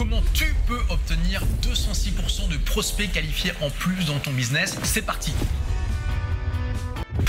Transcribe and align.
comment 0.00 0.22
tu 0.32 0.46
peux 0.66 0.80
obtenir 0.88 1.42
206% 1.60 2.48
de 2.48 2.56
prospects 2.56 3.12
qualifiés 3.12 3.52
en 3.60 3.68
plus 3.68 4.06
dans 4.06 4.18
ton 4.18 4.30
business? 4.30 4.78
C'est 4.82 5.02
parti 5.02 5.30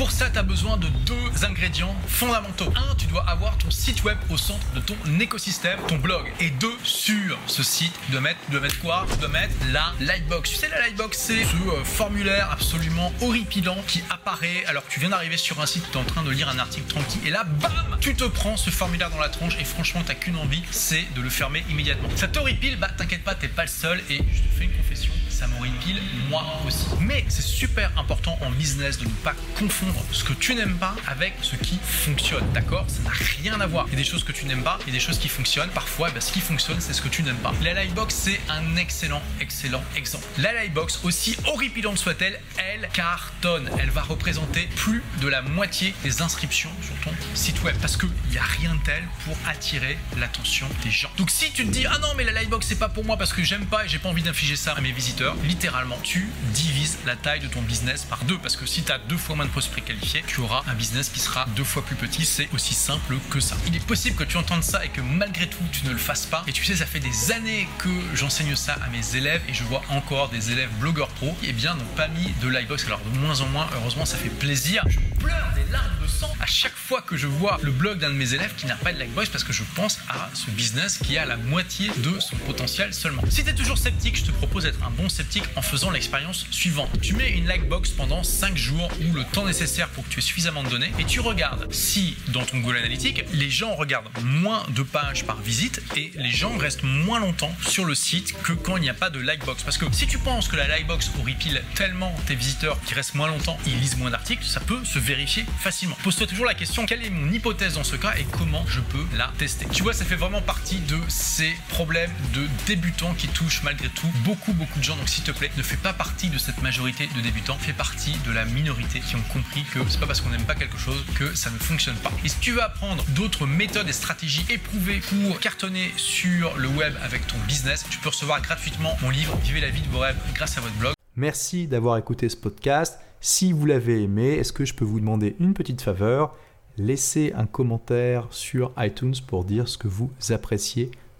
pour 0.00 0.12
ça, 0.12 0.30
tu 0.30 0.38
as 0.38 0.42
besoin 0.42 0.78
de 0.78 0.86
deux 1.04 1.44
ingrédients 1.44 1.94
fondamentaux. 2.08 2.72
Un, 2.74 2.94
tu 2.94 3.04
dois 3.04 3.22
avoir 3.28 3.58
ton 3.58 3.70
site 3.70 4.02
web 4.02 4.16
au 4.30 4.38
centre 4.38 4.66
de 4.74 4.80
ton 4.80 4.96
écosystème, 5.20 5.78
ton 5.88 5.98
blog. 5.98 6.32
Et 6.40 6.48
deux, 6.48 6.72
sur 6.84 7.38
ce 7.46 7.62
site, 7.62 7.92
tu 8.06 8.12
dois 8.12 8.22
mettre, 8.22 8.38
tu 8.50 8.58
mettre 8.58 8.80
quoi? 8.80 9.06
Tu 9.20 9.28
mettre 9.28 9.52
la 9.70 9.92
Lightbox. 10.00 10.48
Tu 10.48 10.56
sais, 10.56 10.70
la 10.70 10.78
Lightbox, 10.78 11.18
c'est 11.18 11.44
ce 11.44 11.54
euh, 11.54 11.84
formulaire 11.84 12.48
absolument 12.50 13.12
horripilant 13.20 13.76
qui 13.86 14.02
apparaît 14.08 14.64
alors 14.68 14.86
que 14.86 14.90
tu 14.90 15.00
viens 15.00 15.10
d'arriver 15.10 15.36
sur 15.36 15.60
un 15.60 15.66
site, 15.66 15.84
tu 15.92 15.98
es 15.98 16.00
en 16.00 16.04
train 16.04 16.22
de 16.22 16.30
lire 16.30 16.48
un 16.48 16.58
article 16.58 16.86
tranquille. 16.86 17.20
Et 17.26 17.30
là, 17.30 17.44
bam 17.44 17.98
Tu 18.00 18.14
te 18.14 18.24
prends 18.24 18.56
ce 18.56 18.70
formulaire 18.70 19.10
dans 19.10 19.20
la 19.20 19.28
tronche 19.28 19.58
et 19.60 19.64
franchement, 19.64 20.02
tu 20.02 20.14
qu'une 20.14 20.36
envie, 20.36 20.62
c'est 20.70 21.04
de 21.14 21.20
le 21.20 21.28
fermer 21.28 21.62
immédiatement. 21.68 22.08
Ça 22.16 22.26
t'horripile? 22.26 22.78
Bah, 22.78 22.88
t'inquiète 22.88 23.22
pas, 23.22 23.34
t'es 23.34 23.48
pas 23.48 23.64
le 23.64 23.68
seul. 23.68 24.00
Et 24.08 24.16
je 24.16 24.40
te 24.40 24.48
fais 24.56 24.64
une 24.64 24.72
confession, 24.72 25.12
ça 25.40 25.46
m'horripile 25.46 26.02
moi 26.28 26.44
aussi. 26.66 26.86
Mais 27.00 27.24
c'est 27.28 27.40
super 27.42 27.90
important 27.96 28.38
en 28.42 28.50
business 28.50 28.98
de 28.98 29.04
ne 29.04 29.10
pas 29.24 29.34
confondre 29.58 30.04
ce 30.12 30.22
que 30.22 30.34
tu 30.34 30.54
n'aimes 30.54 30.76
pas 30.76 30.94
avec 31.06 31.32
ce 31.40 31.56
qui 31.56 31.78
fonctionne. 31.82 32.44
D'accord? 32.52 32.84
Ça 32.88 33.02
n'a 33.02 33.10
rien 33.10 33.58
à 33.58 33.66
voir. 33.66 33.86
Il 33.88 33.92
y 33.92 33.96
a 33.96 33.98
des 33.98 34.04
choses 34.04 34.22
que 34.22 34.32
tu 34.32 34.44
n'aimes 34.44 34.62
pas, 34.62 34.78
il 34.82 34.88
y 34.88 34.90
a 34.90 34.92
des 34.92 35.00
choses 35.00 35.18
qui 35.18 35.28
fonctionnent. 35.28 35.70
Parfois, 35.70 36.10
ben, 36.10 36.20
ce 36.20 36.30
qui 36.30 36.40
fonctionne, 36.40 36.78
c'est 36.80 36.92
ce 36.92 37.00
que 37.00 37.08
tu 37.08 37.22
n'aimes 37.22 37.38
pas. 37.38 37.54
La 37.62 37.72
Livebox, 37.72 38.14
c'est 38.14 38.40
un 38.50 38.76
excellent, 38.76 39.22
excellent 39.40 39.82
exemple. 39.96 40.26
La 40.36 40.52
Livebox, 40.62 41.00
aussi 41.04 41.36
horripilante 41.46 41.96
soit-elle, 41.96 42.38
elle 42.58 42.90
cartonne. 42.92 43.70
Elle 43.78 43.90
va 43.90 44.02
représenter 44.02 44.68
plus 44.76 45.02
de 45.22 45.28
la 45.28 45.40
moitié 45.40 45.94
des 46.02 46.20
inscriptions 46.20 46.70
sur 46.82 46.94
ton 47.02 47.16
site 47.34 47.62
web 47.62 47.76
parce 47.80 47.96
qu'il 47.96 48.10
n'y 48.30 48.36
a 48.36 48.42
rien 48.42 48.74
de 48.74 48.82
tel 48.84 49.02
pour 49.24 49.36
attirer 49.48 49.96
l'attention 50.18 50.66
des 50.84 50.90
gens. 50.90 51.10
Donc 51.16 51.30
si 51.30 51.50
tu 51.52 51.64
te 51.64 51.70
dis 51.70 51.86
ah 51.86 51.98
non 51.98 52.08
mais 52.16 52.24
la 52.24 52.32
Livebox 52.32 52.66
c'est 52.66 52.78
pas 52.78 52.88
pour 52.88 53.04
moi 53.04 53.16
parce 53.16 53.32
que 53.32 53.42
j'aime 53.42 53.66
pas 53.66 53.84
et 53.84 53.88
j'ai 53.88 53.98
pas 53.98 54.08
envie 54.08 54.22
d'infliger 54.22 54.56
ça 54.56 54.72
à 54.72 54.80
mes 54.80 54.92
visiteurs, 54.92 55.29
littéralement 55.44 55.98
tu 56.02 56.28
divises 56.52 56.98
la 57.06 57.16
taille 57.16 57.40
de 57.40 57.48
ton 57.48 57.62
business 57.62 58.04
par 58.04 58.24
deux 58.24 58.38
parce 58.38 58.56
que 58.56 58.66
si 58.66 58.82
tu 58.82 58.92
as 58.92 58.98
deux 58.98 59.16
fois 59.16 59.36
moins 59.36 59.46
de 59.46 59.50
prospects 59.50 59.84
qualifié, 59.84 60.22
tu 60.26 60.40
auras 60.40 60.62
un 60.66 60.74
business 60.74 61.08
qui 61.08 61.20
sera 61.20 61.46
deux 61.56 61.64
fois 61.64 61.84
plus 61.84 61.96
petit. 61.96 62.24
C'est 62.24 62.48
aussi 62.52 62.74
simple 62.74 63.16
que 63.30 63.40
ça. 63.40 63.56
Il 63.66 63.76
est 63.76 63.84
possible 63.84 64.16
que 64.16 64.24
tu 64.24 64.36
entendes 64.36 64.62
ça 64.62 64.84
et 64.84 64.88
que 64.88 65.00
malgré 65.00 65.48
tout, 65.48 65.58
tu 65.72 65.86
ne 65.86 65.92
le 65.92 65.98
fasses 65.98 66.26
pas. 66.26 66.44
Et 66.46 66.52
tu 66.52 66.64
sais, 66.64 66.76
ça 66.76 66.86
fait 66.86 67.00
des 67.00 67.32
années 67.32 67.68
que 67.78 67.88
j'enseigne 68.14 68.56
ça 68.56 68.74
à 68.84 68.88
mes 68.88 69.16
élèves 69.16 69.42
et 69.48 69.54
je 69.54 69.64
vois 69.64 69.82
encore 69.90 70.28
des 70.28 70.52
élèves 70.52 70.70
blogueurs 70.78 71.08
pro 71.08 71.36
qui, 71.40 71.46
eh 71.48 71.52
bien, 71.52 71.74
n'ont 71.74 71.84
pas 71.96 72.08
mis 72.08 72.32
de 72.40 72.48
Livebox. 72.48 72.86
Alors, 72.86 73.00
de 73.00 73.18
moins 73.18 73.40
en 73.40 73.46
moins, 73.46 73.68
heureusement, 73.74 74.04
ça 74.04 74.16
fait 74.16 74.28
plaisir. 74.28 74.84
Je 74.88 74.98
pleure 75.18 75.50
des 75.54 75.70
larmes 75.70 75.98
de 76.02 76.06
sang 76.06 76.32
à 76.40 76.46
chaque 76.46 76.74
fois 76.74 77.02
que 77.02 77.16
je 77.16 77.26
vois 77.26 77.58
le 77.62 77.70
blog 77.70 77.98
d'un 77.98 78.10
de 78.10 78.14
mes 78.14 78.34
élèves 78.34 78.54
qui 78.56 78.66
n'a 78.66 78.76
pas 78.76 78.92
de 78.92 78.98
Livebox 78.98 79.28
parce 79.28 79.44
que 79.44 79.52
je 79.52 79.62
pense 79.74 79.98
à 80.08 80.30
ce 80.34 80.50
business 80.50 80.98
qui 80.98 81.18
a 81.18 81.24
la 81.24 81.36
moitié 81.36 81.90
de 81.98 82.18
son 82.20 82.36
potentiel 82.36 82.94
seulement. 82.94 83.22
Si 83.28 83.44
tu 83.44 83.50
es 83.50 83.54
toujours 83.54 83.78
sceptique, 83.78 84.16
je 84.16 84.24
te 84.24 84.30
propose 84.30 84.64
d'être 84.64 84.82
un 84.82 84.90
bon 84.90 85.08
sceptique 85.08 85.19
en 85.56 85.62
faisant 85.62 85.90
l'expérience 85.90 86.46
suivante. 86.50 86.88
Tu 87.02 87.14
mets 87.14 87.30
une 87.30 87.48
Livebox 87.48 87.90
pendant 87.90 88.22
5 88.22 88.56
jours 88.56 88.88
ou 89.02 89.14
le 89.14 89.24
temps 89.24 89.44
nécessaire 89.44 89.88
pour 89.88 90.04
que 90.04 90.10
tu 90.10 90.18
aies 90.18 90.22
suffisamment 90.22 90.62
de 90.62 90.68
données 90.68 90.92
et 90.98 91.04
tu 91.04 91.20
regardes 91.20 91.72
si 91.72 92.16
dans 92.28 92.44
ton 92.44 92.58
Google 92.58 92.78
Analytics, 92.78 93.24
les 93.32 93.50
gens 93.50 93.74
regardent 93.74 94.08
moins 94.22 94.64
de 94.70 94.82
pages 94.82 95.24
par 95.24 95.40
visite 95.40 95.82
et 95.96 96.12
les 96.14 96.30
gens 96.30 96.56
restent 96.56 96.82
moins 96.82 97.20
longtemps 97.20 97.54
sur 97.66 97.84
le 97.84 97.94
site 97.94 98.34
que 98.42 98.52
quand 98.52 98.76
il 98.76 98.82
n'y 98.82 98.88
a 98.90 98.94
pas 98.94 99.10
de 99.10 99.18
Likebox. 99.18 99.62
Parce 99.62 99.78
que 99.78 99.86
si 99.92 100.06
tu 100.06 100.18
penses 100.18 100.48
que 100.48 100.56
la 100.56 100.68
Likebox 100.68 101.10
horripile 101.20 101.62
tellement 101.74 102.14
tes 102.26 102.34
visiteurs 102.34 102.78
qui 102.86 102.94
restent 102.94 103.14
moins 103.14 103.28
longtemps, 103.28 103.58
ils 103.66 103.78
lisent 103.78 103.96
moins 103.96 104.10
d'articles, 104.10 104.44
ça 104.44 104.60
peut 104.60 104.84
se 104.84 104.98
vérifier 104.98 105.44
facilement. 105.58 105.96
Pose-toi 106.02 106.26
toujours 106.26 106.46
la 106.46 106.54
question 106.54 106.86
quelle 106.86 107.04
est 107.04 107.10
mon 107.10 107.30
hypothèse 107.30 107.74
dans 107.74 107.84
ce 107.84 107.96
cas 107.96 108.14
et 108.18 108.24
comment 108.38 108.64
je 108.68 108.80
peux 108.80 109.06
la 109.16 109.32
tester? 109.38 109.66
Tu 109.72 109.82
vois, 109.82 109.92
ça 109.92 110.04
fait 110.04 110.16
vraiment 110.16 110.42
partie 110.42 110.78
de 110.80 110.98
ces 111.08 111.54
problèmes 111.68 112.12
de 112.34 112.46
débutants 112.66 113.14
qui 113.14 113.28
touchent 113.28 113.62
malgré 113.62 113.88
tout 113.88 114.10
beaucoup 114.24 114.52
beaucoup 114.52 114.78
de 114.78 114.84
gens. 114.84 114.96
S'il 115.10 115.24
te 115.24 115.32
plaît, 115.32 115.50
ne 115.56 115.62
fais 115.62 115.76
pas 115.76 115.92
partie 115.92 116.28
de 116.28 116.38
cette 116.38 116.62
majorité 116.62 117.08
de 117.16 117.20
débutants, 117.20 117.56
fais 117.58 117.72
partie 117.72 118.16
de 118.24 118.30
la 118.30 118.44
minorité 118.44 119.00
qui 119.00 119.16
ont 119.16 119.22
compris 119.32 119.64
que 119.64 119.80
c'est 119.88 119.98
pas 119.98 120.06
parce 120.06 120.20
qu'on 120.20 120.30
n'aime 120.30 120.44
pas 120.44 120.54
quelque 120.54 120.78
chose 120.78 121.04
que 121.16 121.34
ça 121.34 121.50
ne 121.50 121.58
fonctionne 121.58 121.96
pas. 121.96 122.12
Et 122.24 122.28
si 122.28 122.38
tu 122.38 122.52
veux 122.52 122.62
apprendre 122.62 123.04
d'autres 123.08 123.44
méthodes 123.44 123.88
et 123.88 123.92
stratégies 123.92 124.46
éprouvées 124.48 125.00
pour 125.00 125.40
cartonner 125.40 125.90
sur 125.96 126.56
le 126.56 126.68
web 126.68 126.94
avec 127.02 127.26
ton 127.26 127.36
business, 127.48 127.84
tu 127.90 127.98
peux 127.98 128.10
recevoir 128.10 128.40
gratuitement 128.40 128.96
mon 129.02 129.10
livre 129.10 129.36
Vivez 129.42 129.60
la 129.60 129.70
vie 129.70 129.82
de 129.82 129.88
vos 129.88 129.98
rêves 129.98 130.16
grâce 130.34 130.56
à 130.58 130.60
votre 130.60 130.74
blog. 130.74 130.94
Merci 131.16 131.66
d'avoir 131.66 131.96
écouté 131.96 132.28
ce 132.28 132.36
podcast. 132.36 133.00
Si 133.20 133.52
vous 133.52 133.66
l'avez 133.66 134.04
aimé, 134.04 134.34
est-ce 134.34 134.52
que 134.52 134.64
je 134.64 134.74
peux 134.74 134.84
vous 134.84 135.00
demander 135.00 135.34
une 135.40 135.54
petite 135.54 135.82
faveur? 135.82 136.36
Laissez 136.76 137.32
un 137.36 137.46
commentaire 137.46 138.28
sur 138.30 138.70
iTunes 138.78 139.16
pour 139.26 139.44
dire 139.44 139.66
ce 139.66 139.76
que 139.76 139.88
vous 139.88 140.12
appréciez 140.30 140.92